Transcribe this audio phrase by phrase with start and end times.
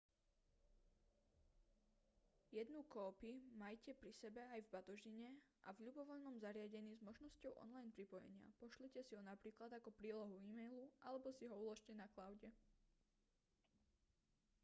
[2.59, 5.29] jednú kópi majte pri sebe aj v batožine
[5.69, 10.85] a v ľubovoľnom zariadení s možnosťou online pripojenia pošlite si ho napríklad ako prílohu e-mailu
[11.07, 12.49] alebo si ho uložte na cloude